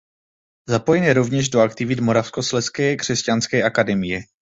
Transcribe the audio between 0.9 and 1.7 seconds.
je rovněž do